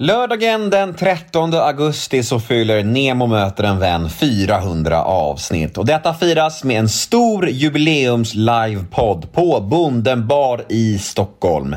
Lördagen 0.00 0.70
den 0.70 0.94
13 0.94 1.54
augusti 1.54 2.22
så 2.22 2.40
fyller 2.40 2.84
Nemo 2.84 3.26
möter 3.26 3.64
en 3.64 3.78
vän 3.78 4.10
400 4.10 5.04
avsnitt 5.04 5.78
och 5.78 5.86
detta 5.86 6.14
firas 6.14 6.64
med 6.64 6.78
en 6.78 6.88
stor 6.88 7.48
jubileums 7.48 8.34
livepodd 8.34 9.32
på 9.32 9.60
Bonden 9.60 10.26
bar 10.26 10.64
i 10.68 10.98
Stockholm. 10.98 11.76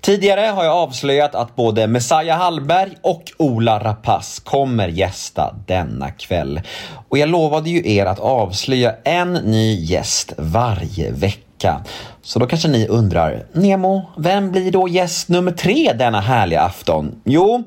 Tidigare 0.00 0.40
har 0.40 0.64
jag 0.64 0.76
avslöjat 0.76 1.34
att 1.34 1.56
både 1.56 1.86
Messiah 1.86 2.38
Hallberg 2.38 2.90
och 3.02 3.22
Ola 3.38 3.78
Rapace 3.78 4.42
kommer 4.44 4.88
gästa 4.88 5.54
denna 5.66 6.10
kväll. 6.10 6.60
Och 7.08 7.18
jag 7.18 7.28
lovade 7.28 7.70
ju 7.70 7.94
er 7.94 8.06
att 8.06 8.20
avslöja 8.20 8.94
en 9.04 9.32
ny 9.32 9.74
gäst 9.74 10.32
varje 10.36 11.10
vecka 11.10 11.51
vecka. 11.62 11.80
Så 12.22 12.38
då 12.38 12.46
kanske 12.46 12.68
ni 12.68 12.88
undrar, 12.88 13.46
Nemo, 13.52 14.02
vem 14.16 14.52
blir 14.52 14.72
då 14.72 14.88
gäst 14.88 15.28
nummer 15.28 15.52
tre 15.52 15.92
denna 15.92 16.20
härliga 16.20 16.60
afton? 16.60 17.20
Jo, 17.24 17.64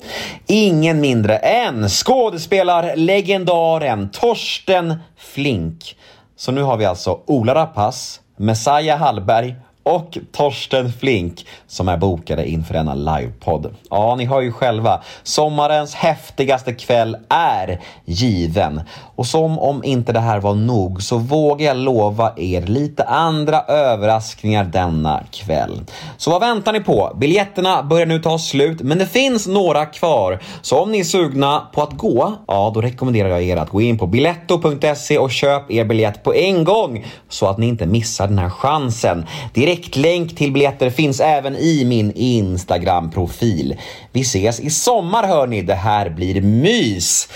ingen 0.47 1.01
mindre 1.01 1.37
än 1.37 1.89
skådespelarlegendaren 1.89 4.09
Torsten 4.09 4.95
Flink. 5.17 5.95
Så 6.37 6.51
nu 6.51 6.63
har 6.63 6.77
vi 6.77 6.85
alltså 6.85 7.19
Ola 7.27 7.55
Rapace, 7.55 8.19
Messiah 8.37 8.99
Hallberg 8.99 9.55
och 9.85 10.17
Torsten 10.31 10.91
Flink 10.99 11.45
som 11.67 11.89
är 11.89 11.97
bokade 11.97 12.49
inför 12.49 12.73
denna 12.73 12.93
livepodd. 12.93 13.75
Ja, 13.89 14.15
ni 14.15 14.25
hör 14.25 14.41
ju 14.41 14.51
själva. 14.51 15.01
Sommarens 15.23 15.95
häftigaste 15.95 16.73
kväll 16.73 17.17
är 17.29 17.81
given. 18.05 18.81
Och 19.15 19.25
som 19.25 19.59
om 19.59 19.83
inte 19.83 20.13
det 20.13 20.19
här 20.19 20.39
var 20.39 20.53
nog 20.53 21.03
så 21.03 21.17
vågar 21.17 21.67
jag 21.67 21.77
lova 21.77 22.33
er 22.37 22.61
lite 22.61 23.03
andra 23.03 23.61
överraskningar 23.61 24.63
denna 24.63 25.23
kväll. 25.31 25.81
Så 26.17 26.31
vad 26.31 26.41
väntar 26.41 26.73
ni 26.73 26.79
på? 26.79 27.17
Biljetterna 27.19 27.83
börjar 27.83 28.05
nu 28.05 28.19
ta 28.19 28.37
slut, 28.39 28.81
men 28.81 28.97
det 28.97 29.05
finns 29.05 29.47
några 29.47 29.85
kvar. 29.85 30.39
Så 30.61 30.79
om 30.79 30.91
ni 30.91 30.99
är 30.99 31.03
sugna 31.03 31.67
på 31.73 31.81
att 31.81 31.97
gå, 31.97 32.33
ja, 32.47 32.71
då 32.73 32.81
rekommenderar 32.81 33.29
jag 33.29 33.43
er 33.43 33.57
att 33.57 33.69
gå 33.69 33.81
in 33.81 33.97
på 33.97 34.07
biletto.se 34.07 35.17
och 35.17 35.31
köp 35.31 35.71
er 35.71 35.85
biljett 35.85 36.23
på 36.23 36.33
en 36.33 36.63
gång 36.63 37.05
så 37.29 37.47
att 37.47 37.57
ni 37.57 37.67
inte 37.67 37.85
missar 37.85 38.27
den 38.27 38.39
här 38.39 38.49
chansen. 38.49 39.25
Direkt 39.53 39.74
Direktlänk 39.75 40.35
till 40.35 40.51
biljetter 40.51 40.89
finns 40.89 41.19
även 41.19 41.55
i 41.55 41.85
min 41.85 42.11
Instagram-profil. 42.15 43.75
Vi 44.11 44.21
ses 44.21 44.59
i 44.59 44.69
sommar 44.69 45.27
hörni, 45.27 45.61
det 45.61 45.73
här 45.73 46.09
blir 46.09 46.41
mys! 46.41 47.29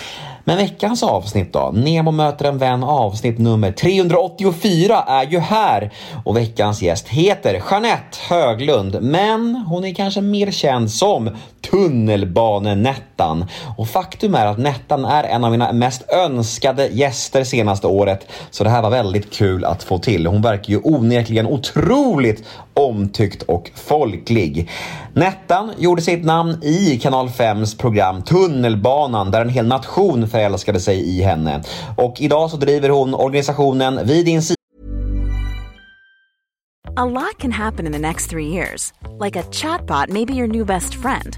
Men 0.43 0.57
veckans 0.57 1.03
avsnitt 1.03 1.53
då? 1.53 1.71
Nemo 1.73 2.11
möter 2.11 2.45
en 2.45 2.57
vän 2.57 2.83
avsnitt 2.83 3.39
nummer 3.39 3.71
384 3.71 5.03
är 5.07 5.25
ju 5.25 5.39
här 5.39 5.93
och 6.25 6.37
veckans 6.37 6.81
gäst 6.81 7.07
heter 7.07 7.61
Jeanette 7.71 8.17
Höglund 8.29 8.97
men 9.01 9.55
hon 9.55 9.85
är 9.85 9.93
kanske 9.93 10.21
mer 10.21 10.51
känd 10.51 10.91
som 10.91 11.29
Tunnelbanenettan. 11.61 13.45
Och 13.77 13.87
faktum 13.87 14.35
är 14.35 14.45
att 14.45 14.57
Nettan 14.57 15.05
är 15.05 15.23
en 15.23 15.43
av 15.43 15.51
mina 15.51 15.73
mest 15.73 16.11
önskade 16.11 16.87
gäster 16.87 17.43
senaste 17.43 17.87
året 17.87 18.27
så 18.51 18.63
det 18.63 18.69
här 18.69 18.81
var 18.81 18.89
väldigt 18.89 19.33
kul 19.33 19.65
att 19.65 19.83
få 19.83 19.97
till. 19.97 20.27
Hon 20.27 20.41
verkar 20.41 20.69
ju 20.69 20.79
onekligen 20.83 21.47
otroligt 21.47 22.43
omtyckt 22.73 23.43
och 23.43 23.71
folklig. 23.75 24.69
Nettan 25.13 25.71
gjorde 25.77 26.01
sitt 26.01 26.25
namn 26.25 26.63
i 26.63 26.99
Kanal 26.99 27.27
5s 27.27 27.77
program 27.77 28.21
Tunnelbanan 28.21 29.31
där 29.31 29.41
en 29.41 29.49
hel 29.49 29.67
nation 29.67 30.27
förälskade 30.27 30.79
sig 30.79 31.17
i 31.17 31.23
henne. 31.23 31.63
Och 31.97 32.21
idag 32.21 32.49
så 32.49 32.57
driver 32.57 32.89
hon 32.89 33.13
organisationen 33.13 33.99
Vid 34.03 34.25
din 34.25 34.41
sida 34.41 34.55
A 36.99 37.05
lot 37.05 37.37
can 37.37 37.51
happen 37.51 37.85
in 37.85 37.93
the 37.93 37.99
next 37.99 38.29
three 38.29 38.47
years. 38.47 38.91
Like 39.19 39.39
a 39.39 39.43
chatbot 39.43 40.09
maybe 40.09 40.33
your 40.33 40.47
new 40.47 40.65
best 40.65 40.95
friend. 40.95 41.37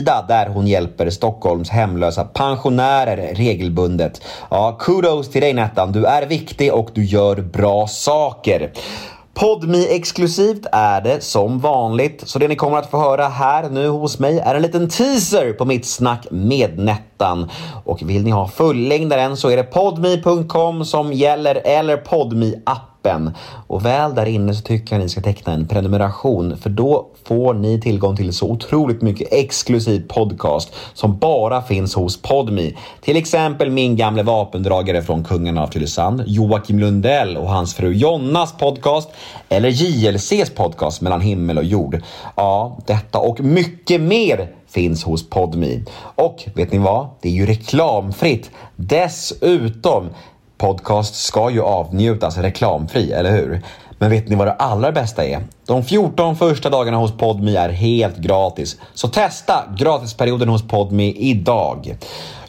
där 0.00 0.46
hon 0.46 0.66
hjälper 0.66 1.10
Stockholms 1.10 1.70
hemlösa 1.70 2.24
pensionärer 2.24 3.34
regelbundet. 3.34 4.22
Ja, 4.50 4.76
kudos 4.80 5.30
till 5.30 5.40
dig 5.40 5.52
Nettan. 5.52 5.92
Du 5.92 6.04
är 6.06 6.26
viktig 6.26 6.74
och 6.74 6.90
du 6.94 7.04
gör 7.04 7.36
bra 7.36 7.86
saker. 7.86 8.72
Podmi 9.34 9.86
exklusivt 9.90 10.66
är 10.72 11.00
det 11.00 11.24
som 11.24 11.58
vanligt, 11.58 12.22
så 12.26 12.38
det 12.38 12.48
ni 12.48 12.56
kommer 12.56 12.78
att 12.78 12.90
få 12.90 12.98
höra 12.98 13.28
här 13.28 13.68
nu 13.70 13.88
hos 13.88 14.18
mig 14.18 14.38
är 14.38 14.54
en 14.54 14.62
liten 14.62 14.88
teaser 14.88 15.52
på 15.52 15.64
mitt 15.64 15.86
snack 15.86 16.26
med 16.30 16.78
Nettan. 16.78 17.50
Och 17.84 18.02
vill 18.02 18.24
ni 18.24 18.30
ha 18.30 18.48
fullängdaren 18.48 19.36
så 19.36 19.50
är 19.50 19.56
det 19.56 19.62
podmi.com 19.62 20.84
som 20.84 21.12
gäller 21.12 21.54
eller 21.64 21.96
podmi 21.96 22.62
appen 22.66 22.93
appen. 23.04 23.30
Och 23.66 23.84
väl 23.84 24.14
där 24.14 24.26
inne 24.26 24.54
så 24.54 24.62
tycker 24.62 24.94
jag 24.94 25.02
ni 25.02 25.08
ska 25.08 25.20
teckna 25.20 25.52
en 25.52 25.68
prenumeration 25.68 26.56
för 26.56 26.70
då 26.70 27.06
får 27.24 27.54
ni 27.54 27.80
tillgång 27.80 28.16
till 28.16 28.32
så 28.32 28.50
otroligt 28.50 29.02
mycket 29.02 29.28
exklusiv 29.32 30.08
podcast 30.08 30.74
som 30.94 31.18
bara 31.18 31.62
finns 31.62 31.94
hos 31.94 32.22
Podmi. 32.22 32.76
Till 33.00 33.16
exempel 33.16 33.70
min 33.70 33.96
gamle 33.96 34.22
vapendragare 34.22 35.02
från 35.02 35.24
Kungen 35.24 35.58
av 35.58 35.66
Tylösand, 35.66 36.22
Joakim 36.26 36.78
Lundell 36.78 37.36
och 37.36 37.48
hans 37.48 37.74
fru 37.74 37.92
Jonnas 37.92 38.52
podcast 38.52 39.10
eller 39.48 39.68
JLCs 39.68 40.50
podcast 40.50 41.00
Mellan 41.00 41.20
himmel 41.20 41.58
och 41.58 41.64
jord. 41.64 42.02
Ja, 42.36 42.78
detta 42.86 43.18
och 43.18 43.40
mycket 43.40 44.00
mer 44.00 44.48
finns 44.68 45.04
hos 45.04 45.30
Podmi. 45.30 45.84
Och 46.16 46.44
vet 46.54 46.72
ni 46.72 46.78
vad? 46.78 47.08
Det 47.20 47.28
är 47.28 47.32
ju 47.32 47.46
reklamfritt. 47.46 48.50
Dessutom 48.76 50.08
podcast 50.58 51.14
ska 51.14 51.50
ju 51.50 51.62
avnjutas 51.62 52.38
reklamfri, 52.38 53.12
eller 53.12 53.30
hur? 53.30 53.62
Men 53.98 54.10
vet 54.10 54.28
ni 54.28 54.36
vad 54.36 54.46
det 54.46 54.52
allra 54.52 54.92
bästa 54.92 55.24
är? 55.24 55.40
De 55.66 55.84
14 55.84 56.36
första 56.36 56.70
dagarna 56.70 56.96
hos 56.96 57.12
Podmi 57.12 57.56
är 57.56 57.68
helt 57.68 58.16
gratis. 58.16 58.76
Så 58.94 59.08
testa 59.08 59.64
gratisperioden 59.78 60.48
hos 60.48 60.68
Podmi 60.68 61.14
idag. 61.18 61.96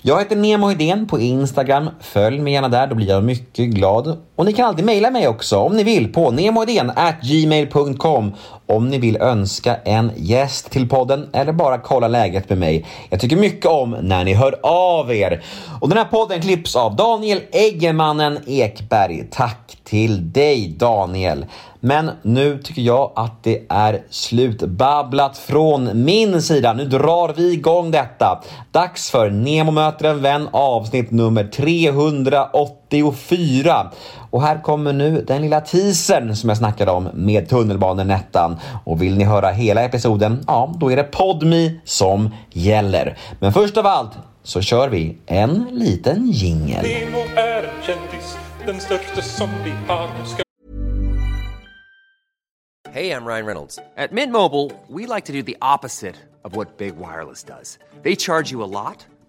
Jag 0.01 0.19
heter 0.19 0.35
Nemo 0.35 0.67
Hedén 0.67 1.07
på 1.07 1.19
Instagram. 1.19 1.89
Följ 1.99 2.39
mig 2.39 2.53
gärna 2.53 2.69
där, 2.69 2.87
då 2.87 2.95
blir 2.95 3.07
jag 3.07 3.23
mycket 3.23 3.69
glad. 3.69 4.17
Och 4.35 4.45
ni 4.45 4.53
kan 4.53 4.65
alltid 4.65 4.85
mejla 4.85 5.11
mig 5.11 5.27
också 5.27 5.57
om 5.57 5.75
ni 5.75 5.83
vill 5.83 6.13
på 6.13 6.31
gmail.com 7.21 8.33
om 8.67 8.89
ni 8.89 8.97
vill 8.97 9.17
önska 9.17 9.75
en 9.75 10.11
gäst 10.15 10.71
till 10.71 10.89
podden 10.89 11.29
eller 11.33 11.53
bara 11.53 11.77
kolla 11.77 12.07
läget 12.07 12.49
med 12.49 12.57
mig. 12.57 12.85
Jag 13.09 13.19
tycker 13.19 13.35
mycket 13.35 13.65
om 13.65 13.95
när 14.01 14.23
ni 14.23 14.33
hör 14.33 14.55
av 14.63 15.13
er. 15.13 15.43
Och 15.81 15.89
den 15.89 15.97
här 15.97 16.05
podden 16.05 16.41
klipps 16.41 16.75
av 16.75 16.95
Daniel 16.95 17.41
Eggemannen 17.51 18.39
Ekberg. 18.47 19.27
Tack 19.31 19.77
till 19.83 20.31
dig 20.31 20.67
Daniel. 20.67 21.45
Men 21.79 22.11
nu 22.21 22.57
tycker 22.57 22.81
jag 22.81 23.11
att 23.15 23.43
det 23.43 23.61
är 23.69 24.03
slutbabblat 24.09 25.37
från 25.37 26.05
min 26.05 26.41
sida. 26.41 26.73
Nu 26.73 26.85
drar 26.85 27.33
vi 27.37 27.53
igång 27.53 27.91
detta. 27.91 28.43
Dags 28.71 29.11
för 29.11 29.29
Nemo 29.29 29.71
möter 29.71 30.09
en 30.09 30.21
vän 30.21 30.49
avsnitt 30.51 31.11
nummer 31.11 31.43
384. 32.89 33.91
Och 34.29 34.41
här 34.41 34.61
kommer 34.61 34.93
nu 34.93 35.21
den 35.27 35.41
lilla 35.41 35.61
teasern 35.61 36.35
som 36.35 36.49
jag 36.49 36.57
snackade 36.57 36.91
om 36.91 37.09
med 37.13 37.49
tunnelbanenettan. 37.49 38.59
Och 38.85 39.01
vill 39.01 39.17
ni 39.17 39.23
höra 39.23 39.49
hela 39.49 39.83
episoden, 39.83 40.43
ja, 40.47 40.73
då 40.77 40.91
är 40.91 40.95
det 40.95 41.03
Podmi 41.03 41.79
som 41.83 42.29
gäller. 42.51 43.17
Men 43.39 43.53
först 43.53 43.77
av 43.77 43.85
allt 43.85 44.11
så 44.43 44.61
kör 44.61 44.89
vi 44.89 45.17
en 45.25 45.67
liten 45.71 46.27
jingel. 46.31 46.83
Nemo 46.83 47.23
är 47.35 47.63
en 47.63 47.83
kändis, 47.85 48.37
den 48.65 48.79
största 48.79 49.21
som 49.21 49.49
vi 49.63 49.73
har. 49.87 50.09
Hey, 52.95 53.11
I'm 53.11 53.25
Ryan 53.25 53.45
Reynolds. 53.45 53.77
At 53.97 54.13
Mint 54.13 54.31
Mobile, 54.31 54.71
we 54.87 55.05
like 55.05 55.25
to 55.25 55.33
do 55.33 55.43
the 55.43 55.57
opposite 55.61 56.15
of 56.45 56.55
what 56.55 56.77
Big 56.77 56.95
Wireless 56.95 57.43
does. 57.43 57.77
They 58.03 58.15
charge 58.15 58.51
you 58.51 58.63
a 58.63 58.71
lot, 58.71 59.05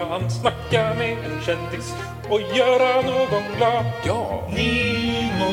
Kan 0.00 0.30
snacka 0.30 0.94
med 0.94 1.12
en 1.12 1.40
kändis 1.42 1.94
och 2.28 2.40
göra 2.40 3.02
någon 3.02 3.42
glad. 3.56 3.84
Ja! 4.04 4.48
Nimo, 4.48 5.52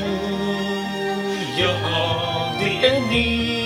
ja 1.58 1.74
det 2.60 2.88
är 2.88 3.02
Nimo. 3.02 3.56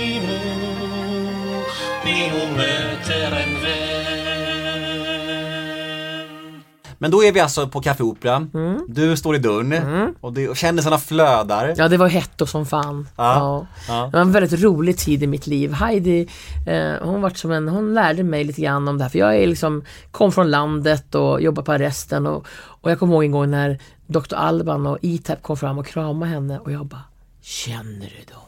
Men 7.02 7.12
då 7.12 7.24
är 7.24 7.32
vi 7.32 7.40
alltså 7.40 7.68
på 7.68 7.82
Café 7.82 8.04
Opera. 8.04 8.48
Du 8.88 9.18
står 9.18 9.36
i 9.36 9.40
dörren 9.40 10.16
och, 10.22 10.34
det, 10.34 10.50
och 10.50 10.58
kändisarna 10.58 10.98
flödar. 10.98 11.74
Ja, 11.78 11.88
det 11.88 11.98
var 11.98 12.08
hett 12.08 12.42
och 12.42 12.50
som 12.50 12.66
fan. 12.66 13.08
Ja. 13.16 13.68
Ja. 13.88 14.10
Det 14.12 14.18
var 14.18 14.22
en 14.22 14.32
väldigt 14.32 14.62
rolig 14.62 14.98
tid 14.98 15.24
i 15.24 15.28
mitt 15.28 15.48
liv. 15.48 15.74
Heidi, 15.74 16.28
eh, 16.68 16.94
hon 17.02 17.22
vart 17.22 17.38
som 17.38 17.52
en, 17.52 17.68
hon 17.68 17.94
lärde 17.94 18.24
mig 18.24 18.44
lite 18.44 18.62
grann 18.62 18.88
om 18.88 18.98
det 18.98 19.04
här. 19.04 19.10
För 19.10 19.20
jag 19.20 19.36
är 19.36 19.48
liksom, 19.48 19.84
kom 20.12 20.32
från 20.32 20.52
landet 20.52 21.16
och 21.16 21.42
jobbade 21.42 21.66
på 21.66 21.72
arresten 21.72 22.28
och, 22.28 22.48
och 22.54 22.92
jag 22.92 23.00
kommer 23.00 23.14
ihåg 23.14 23.24
en 23.24 23.32
gång 23.32 23.52
när 23.52 23.80
Dr. 24.08 24.36
Alban 24.36 24.88
och 24.88 24.98
E-Tap 25.02 25.42
kom 25.42 25.58
fram 25.58 25.78
och 25.78 25.88
kramade 25.88 26.32
henne 26.32 26.60
och 26.60 26.72
jag 26.72 26.86
bara, 26.86 27.04
känner 27.42 28.14
du 28.20 28.34
dem? 28.34 28.42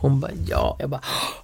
Hon 0.00 0.20
bara, 0.20 0.32
ja. 0.46 0.76
Jag 0.78 0.90
bara, 0.90 1.02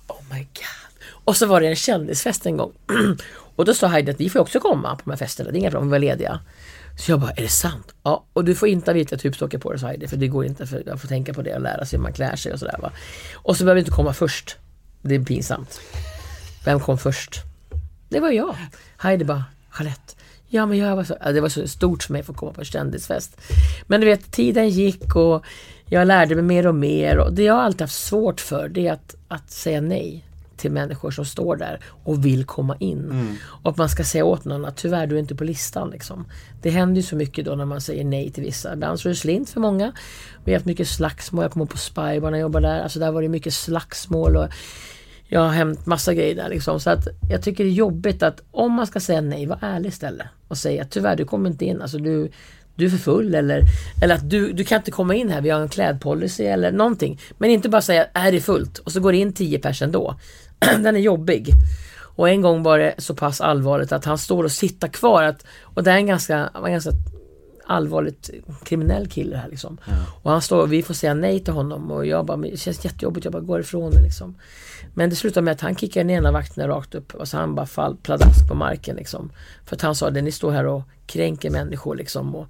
oh 0.09 0.23
my 0.31 0.39
god. 0.39 1.09
Och 1.25 1.37
så 1.37 1.47
var 1.47 1.61
det 1.61 1.67
en 1.67 1.77
kändisfest 1.77 2.47
en 2.47 2.57
gång. 2.57 2.73
och 3.59 3.65
då 3.65 3.75
sa 3.75 3.87
Heidi 3.87 4.11
att 4.11 4.21
vi 4.21 4.31
får 4.31 4.41
också 4.41 4.61
komma 4.61 4.97
på 4.97 5.03
de 5.05 5.11
här 5.11 5.17
festerna, 5.17 5.51
det 5.51 5.57
är 5.57 5.61
inga 5.61 5.71
problem, 5.71 5.89
vi 5.89 5.91
var 5.91 5.99
lediga. 5.99 6.41
Så 6.99 7.13
jag 7.13 7.21
bara, 7.21 7.31
är 7.31 7.43
det 7.43 7.49
sant? 7.49 7.95
Ja, 8.03 8.25
och 8.33 8.45
du 8.45 8.55
får 8.55 8.69
inte 8.69 8.91
ha 8.91 8.95
vita 8.95 9.17
tubstockar 9.17 9.59
på 9.59 9.71
dig, 9.71 9.81
sa 9.81 9.87
Heidi, 9.87 10.09
för 10.09 10.17
det 10.17 10.29
går 10.29 10.45
inte, 10.47 10.67
för 10.67 10.83
jag 10.87 11.01
får 11.01 11.09
tänka 11.09 11.35
på 11.35 11.43
det 11.43 11.55
och 11.55 11.61
lära 11.61 11.85
sig 11.85 11.97
hur 11.97 12.03
man 12.03 12.13
klär 12.13 12.37
sig 12.37 12.53
och 12.53 12.59
sådär 12.59 12.77
va. 12.83 12.93
Och 13.35 13.57
så 13.57 13.65
behöver 13.65 13.75
du 13.75 13.81
inte 13.81 13.91
komma 13.91 14.13
först. 14.13 14.57
Det 15.03 15.15
är 15.15 15.25
pinsamt. 15.25 15.81
Vem 16.65 16.81
kom 16.81 16.99
först? 16.99 17.43
Det 18.09 18.21
var 18.21 18.31
jag. 18.31 18.57
Heidi 18.97 19.25
bara, 19.25 19.45
Jeanette. 19.79 20.15
Ja 20.49 20.67
men 20.67 20.79
jag 20.79 20.97
var 20.97 21.05
så, 21.05 21.17
ja, 21.21 21.33
det 21.33 21.41
var 21.41 21.49
så 21.49 21.69
stort 21.69 22.03
för 22.03 22.13
mig 22.13 22.21
att 22.21 22.27
få 22.27 22.35
komma 22.35 22.53
på 22.53 22.61
en 22.61 22.65
kändisfest. 22.65 23.41
Men 23.87 24.01
du 24.01 24.07
vet, 24.07 24.31
tiden 24.31 24.69
gick 24.69 25.17
och 25.17 25.45
jag 25.87 26.07
lärde 26.07 26.35
mig 26.35 26.45
mer 26.45 26.67
och 26.67 26.75
mer 26.75 27.19
och 27.19 27.33
det 27.33 27.43
jag 27.43 27.59
alltid 27.59 27.81
haft 27.81 27.95
svårt 27.95 28.41
för 28.41 28.69
det 28.69 28.89
är 28.89 28.93
att, 28.93 29.15
att 29.29 29.51
säga 29.51 29.81
nej 29.81 30.28
till 30.59 30.73
människor 30.73 31.11
som 31.11 31.25
står 31.25 31.57
där 31.57 31.81
och 32.05 32.25
vill 32.25 32.45
komma 32.45 32.77
in. 32.79 33.39
Och 33.63 33.71
att 33.71 33.77
man 33.77 33.89
ska 33.89 34.05
säga 34.05 34.25
åt 34.25 34.45
någon 34.45 34.65
att 34.65 34.77
tyvärr 34.77 35.07
du 35.07 35.15
är 35.15 35.21
inte 35.21 35.35
på 35.35 35.45
listan. 35.45 35.91
Liksom. 35.91 36.27
Det 36.63 36.71
händer 36.71 36.97
ju 36.97 37.03
så 37.03 37.17
mycket 37.17 37.45
då 37.45 37.55
när 37.55 37.65
man 37.65 37.81
säger 37.81 38.05
nej 38.05 38.31
till 38.31 38.43
vissa. 38.45 38.73
Ibland 38.73 39.01
så 39.01 39.09
är 39.09 39.11
det 39.11 39.17
slint 39.17 39.51
för 39.51 39.61
många. 39.61 39.93
Vi 40.45 40.53
har 40.53 40.59
haft 40.59 40.67
mycket 40.67 40.89
slagsmål. 40.89 41.45
Jag 41.45 41.53
kommer 41.53 41.67
på 41.67 41.77
Spybar 41.77 42.21
när 42.21 42.39
jag 42.39 42.41
jobbade 42.41 42.69
där. 42.69 42.81
Alltså 42.81 42.99
där 42.99 43.13
var 43.13 43.23
det 43.23 43.29
mycket 43.29 43.55
slagsmål. 43.55 44.37
Och 44.37 44.49
jag 45.29 45.41
har 45.41 45.49
hämt 45.49 45.87
massa 45.87 46.15
grejer 46.15 46.35
där 46.35 46.49
liksom. 46.49 46.81
Så 46.81 46.91
att 46.91 47.09
jag 47.31 47.43
tycker 47.43 47.65
det 47.65 47.71
är 47.71 47.75
jobbigt 47.75 48.23
att 48.23 48.43
om 48.51 48.73
man 48.73 48.87
ska 48.87 49.01
säga 49.01 49.21
nej, 49.21 49.47
var 49.47 49.59
ärlig 49.63 49.89
istället. 49.89 50.27
Och 50.49 50.59
säga 50.59 50.85
tyvärr 50.85 51.17
du 51.17 51.25
kommer 51.25 51.51
inte 51.51 51.65
in. 51.65 51.83
Alltså 51.83 51.99
du, 51.99 52.31
du 52.79 52.87
är 52.87 52.91
för 52.91 52.99
full 52.99 53.35
eller, 53.35 53.63
eller 54.03 54.15
att 54.15 54.31
du, 54.31 54.53
du 54.53 54.65
kan 54.65 54.79
inte 54.79 54.91
komma 54.91 55.15
in 55.15 55.29
här, 55.29 55.41
vi 55.41 55.51
har 55.51 55.61
en 55.61 55.69
klädpolicy 55.69 56.45
eller 56.45 56.73
någonting. 56.73 57.21
Men 57.39 57.51
inte 57.51 57.69
bara 57.69 57.83
säga 57.83 58.07
är 58.13 58.41
fullt 58.41 58.79
och 58.79 58.93
så 58.93 59.01
går 59.01 59.13
det 59.13 59.19
in 59.19 59.33
10 59.33 59.59
personer 59.59 59.87
ändå. 59.87 60.17
Den 60.83 60.97
är 60.97 61.01
jobbig. 61.01 61.53
Och 62.01 62.29
en 62.29 62.43
gång 62.43 62.63
var 62.63 62.79
det 62.79 62.95
så 62.99 63.15
pass 63.15 63.41
allvarligt 63.41 63.93
att 63.93 64.05
han 64.05 64.19
står 64.19 64.45
och 64.45 64.53
sitter 64.53 64.89
kvar. 64.89 65.23
Att, 65.23 65.45
och 65.63 65.83
det 65.83 65.91
är 65.91 65.97
en 65.97 66.07
ganska, 66.07 66.51
var 66.55 66.67
en 66.67 66.73
ganska 66.73 66.93
allvarligt 67.69 68.31
kriminell 68.65 69.09
kille 69.09 69.37
här 69.37 69.49
liksom. 69.49 69.79
Och 70.23 70.31
han 70.31 70.43
står 70.43 70.63
och 70.63 70.73
vi 70.73 70.83
får 70.83 70.95
säga 70.95 71.15
nej 71.15 71.41
till 71.41 71.53
honom 71.53 71.91
och 71.91 72.07
jag 72.07 72.27
bara, 72.27 72.37
det 72.37 72.61
känns 72.61 72.85
jättejobbigt, 72.85 73.25
jag 73.25 73.33
bara 73.33 73.43
går 73.43 73.61
ifrån 73.61 73.91
det 73.91 74.03
liksom. 74.03 74.35
Men 74.95 75.11
det 75.11 75.17
slutar 75.17 75.43
med 75.43 75.53
att 75.53 75.61
han 75.61 75.77
kickar 75.77 76.01
den 76.01 76.11
ena 76.11 76.33
vakten 76.33 76.69
rakt 76.69 76.95
upp 76.95 77.15
och 77.15 77.29
så 77.29 77.37
han 77.37 77.55
bara 77.55 77.67
fall 77.67 77.97
pladask 77.97 78.49
på 78.49 78.55
marken 78.55 78.97
liksom. 78.97 79.33
För 79.65 79.77
att 79.77 79.83
han 79.83 79.95
sa 79.95 80.11
det, 80.11 80.23
ni 80.23 80.33
står 80.33 80.51
här 80.51 80.67
och 80.67 80.83
kränker 81.07 81.51
människor 81.51 81.97
liksom. 81.97 82.35
Och 82.35 82.47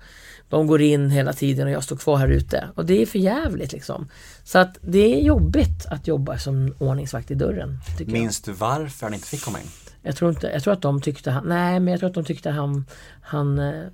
de 0.48 0.66
går 0.66 0.80
in 0.80 1.10
hela 1.10 1.32
tiden 1.32 1.66
och 1.66 1.72
jag 1.72 1.84
står 1.84 1.96
kvar 1.96 2.16
här 2.16 2.28
ute. 2.28 2.68
Och 2.74 2.86
det 2.86 3.02
är 3.02 3.06
för 3.06 3.18
jävligt 3.18 3.72
liksom. 3.72 4.08
Så 4.44 4.58
att 4.58 4.78
det 4.80 5.14
är 5.14 5.20
jobbigt 5.20 5.86
att 5.86 6.06
jobba 6.06 6.38
som 6.38 6.74
ordningsvakt 6.78 7.30
i 7.30 7.34
dörren. 7.34 7.78
Jag. 7.98 8.08
Minns 8.08 8.40
du 8.40 8.52
varför 8.52 9.06
han 9.06 9.14
inte 9.14 9.26
fick 9.26 9.44
komma 9.44 9.60
in? 9.60 9.68
Jag 10.02 10.16
tror, 10.16 10.30
inte, 10.30 10.46
jag 10.46 10.62
tror 10.62 10.72
att 10.72 10.82
de 10.82 11.00
tyckte 11.00 11.30
han, 11.30 11.48
nej 11.48 11.80
men 11.80 11.92
jag 11.92 12.00
tror 12.00 12.08
att 12.08 12.14
de 12.14 12.24
tyckte 12.24 12.50
han, 12.50 12.84
han, 13.22 13.58
eh, 13.58 13.86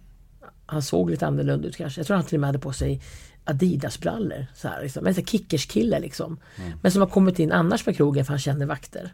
han 0.66 0.82
såg 0.82 1.11
lite 1.11 1.26
annorlunda 1.26 1.69
ut 1.69 1.76
kanske. 1.76 2.00
Jag 2.00 2.06
tror 2.06 2.16
han 2.16 2.26
till 2.26 2.37
och 2.37 2.40
med 2.40 2.49
hade 2.49 2.58
på 2.58 2.72
sig 2.72 3.00
Adidas-brallor. 3.44 4.46
Så 4.55 4.69
här, 4.69 4.82
liksom. 4.82 5.06
En 5.06 5.14
kickerskille 5.14 6.00
liksom. 6.00 6.37
Men 6.82 6.93
som 6.93 7.00
har 7.00 7.08
kommit 7.08 7.38
in 7.38 7.52
annars 7.52 7.84
på 7.84 7.93
krogen 7.93 8.25
för 8.25 8.32
han 8.32 8.38
känner 8.38 8.66
vakter. 8.66 9.12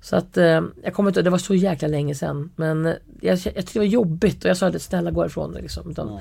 Så 0.00 0.16
att 0.16 0.36
eh, 0.36 0.62
jag 0.82 0.94
kommer 0.94 1.10
inte, 1.10 1.22
det 1.22 1.30
var 1.30 1.38
så 1.38 1.54
jäkla 1.54 1.88
länge 1.88 2.14
sedan. 2.14 2.50
Men 2.56 2.86
eh, 2.86 2.94
jag, 3.20 3.32
jag 3.32 3.42
tyckte 3.42 3.72
det 3.72 3.78
var 3.78 3.86
jobbigt 3.86 4.44
och 4.44 4.50
jag 4.50 4.56
sa 4.56 4.66
att 4.66 4.82
snälla 4.82 5.10
gå 5.10 5.26
ifrån 5.26 5.52
liksom. 5.52 5.90
Utan, 5.90 6.20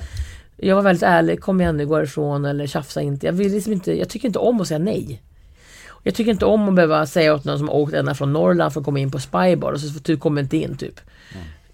Jag 0.57 0.75
var 0.75 0.83
väldigt 0.83 1.03
ärlig, 1.03 1.41
kom 1.41 1.61
igen 1.61 1.77
nu, 1.77 1.85
gå 1.85 2.03
ifrån 2.03 2.45
eller 2.45 2.67
tjafsa 2.67 3.01
inte. 3.01 3.25
Jag 3.25 3.33
vill 3.33 3.51
liksom 3.51 3.73
inte, 3.73 3.93
jag 3.97 4.09
tycker 4.09 4.27
inte 4.27 4.39
om 4.39 4.61
att 4.61 4.67
säga 4.67 4.79
nej. 4.79 5.21
Jag 6.03 6.15
tycker 6.15 6.31
inte 6.31 6.45
om 6.45 6.69
att 6.69 6.75
behöva 6.75 7.05
säga 7.05 7.33
åt 7.33 7.45
någon 7.45 7.57
som 7.57 7.67
har 7.67 7.75
åkt 7.75 7.93
ända 7.93 8.15
från 8.15 8.33
Norrland 8.33 8.73
för 8.73 8.79
att 8.79 8.85
komma 8.85 8.99
in 8.99 9.11
på 9.11 9.19
Spybar 9.19 9.71
och 9.71 9.79
så 9.79 9.89
får 9.89 10.01
du 10.03 10.17
kommer 10.17 10.41
inte 10.41 10.57
in 10.57 10.77
typ. 10.77 10.99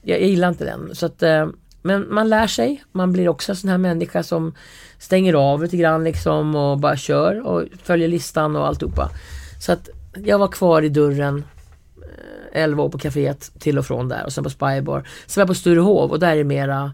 Jag, 0.01 0.22
jag 0.22 0.30
gillar 0.30 0.50
inte 0.50 0.66
den. 0.66 0.95
Så 0.95 1.06
att, 1.06 1.24
eh, 1.24 1.48
men 1.83 2.13
man 2.13 2.30
lär 2.30 2.47
sig. 2.47 2.83
Man 2.91 3.13
blir 3.13 3.30
också 3.30 3.51
en 3.51 3.56
sån 3.56 3.69
här 3.69 3.77
människa 3.77 4.24
som 4.24 4.53
stänger 5.00 5.33
av 5.33 5.63
lite 5.63 5.77
grann 5.77 6.03
liksom 6.03 6.56
och 6.56 6.77
bara 6.77 6.97
kör 6.97 7.47
och 7.47 7.63
följer 7.83 8.07
listan 8.07 8.56
och 8.56 8.68
alltihopa. 8.68 9.09
Så 9.59 9.71
att 9.71 9.89
jag 10.15 10.39
var 10.39 10.47
kvar 10.47 10.81
i 10.81 10.89
dörren 10.89 11.44
eh, 12.53 12.62
11 12.63 12.83
år 12.83 12.89
på 12.89 12.97
kaféet 12.97 13.59
till 13.59 13.77
och 13.77 13.85
från 13.85 14.09
där 14.09 14.25
och 14.25 14.33
sen 14.33 14.44
på 14.44 14.50
Spybar. 14.50 15.07
Sen 15.27 15.41
var 15.41 15.41
jag 15.41 15.47
på 15.47 15.53
Sturehov 15.53 16.12
och 16.12 16.19
där 16.19 16.31
är 16.31 16.38
det 16.38 16.44
mera, 16.44 16.94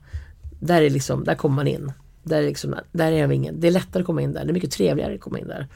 där 0.59 0.81
är 0.81 0.89
liksom, 0.89 1.24
där 1.24 1.36
kommer 1.36 1.56
man 1.56 1.68
in. 1.68 1.91
Där 2.24 2.38
är, 2.38 2.47
liksom, 2.47 2.75
där 2.91 3.12
är 3.12 3.18
jag 3.18 3.33
ingen, 3.33 3.59
det 3.59 3.68
är 3.68 3.71
lättare 3.71 4.01
att 4.01 4.06
komma 4.07 4.21
in 4.21 4.33
där, 4.33 4.45
det 4.45 4.51
är 4.51 4.53
mycket 4.53 4.71
trevligare 4.71 5.13
att 5.13 5.21
komma 5.21 5.39
in 5.39 5.47
där. 5.47 5.68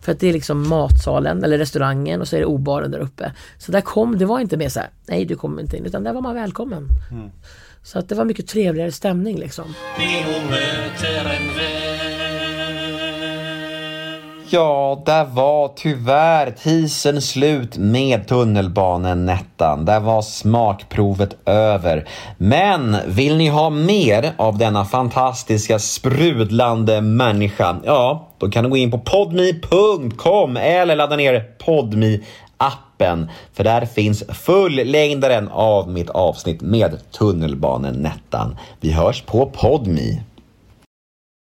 För 0.00 0.12
att 0.12 0.20
det 0.20 0.28
är 0.28 0.32
liksom 0.32 0.68
matsalen 0.68 1.44
eller 1.44 1.58
restaurangen 1.58 2.20
och 2.20 2.28
så 2.28 2.36
är 2.36 2.40
det 2.40 2.46
obaren 2.46 2.90
där 2.90 2.98
uppe. 2.98 3.32
Så 3.58 3.72
där 3.72 3.80
kom, 3.80 4.18
det 4.18 4.24
var 4.24 4.40
inte 4.40 4.56
mer 4.56 4.68
så 4.68 4.80
här, 4.80 4.90
nej 5.06 5.24
du 5.24 5.36
kommer 5.36 5.62
inte 5.62 5.76
in, 5.76 5.86
utan 5.86 6.04
där 6.04 6.12
var 6.12 6.20
man 6.20 6.34
välkommen. 6.34 6.88
Mm. 7.10 7.30
Så 7.82 7.98
att 7.98 8.08
det 8.08 8.14
var 8.14 8.24
mycket 8.24 8.48
trevligare 8.48 8.92
stämning 8.92 9.36
liksom. 9.36 9.74
Ja, 14.54 15.02
där 15.06 15.24
var 15.24 15.72
tyvärr 15.76 16.50
tisen 16.50 17.22
slut 17.22 17.76
med 17.76 18.28
tunnelbanan 18.28 19.26
Nettan. 19.26 19.84
Där 19.84 20.00
var 20.00 20.22
smakprovet 20.22 21.48
över. 21.48 22.08
Men 22.38 22.96
vill 23.06 23.36
ni 23.36 23.48
ha 23.48 23.70
mer 23.70 24.32
av 24.36 24.58
denna 24.58 24.84
fantastiska 24.84 25.78
sprudlande 25.78 27.00
människa? 27.00 27.76
Ja, 27.84 28.28
då 28.38 28.50
kan 28.50 28.64
du 28.64 28.70
gå 28.70 28.76
in 28.76 28.90
på 28.90 28.98
podme.com 28.98 30.56
eller 30.56 30.96
ladda 30.96 31.16
ner 31.16 31.40
podmi 31.58 32.24
appen 32.56 32.91
för 33.52 33.64
där 33.64 33.86
finns 33.86 34.24
fullängdaren 34.28 35.48
av 35.48 35.88
mitt 35.88 36.10
avsnitt 36.10 36.60
med 36.60 36.98
Tunnelbanenettan. 37.10 38.56
Vi 38.80 38.92
hörs 38.92 39.22
på 39.22 39.46
Podme. 39.46 40.22